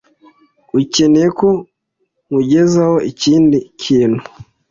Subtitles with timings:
[0.79, 1.47] Ukeneye ko
[2.25, 4.21] nkugezaho ikindi kintu?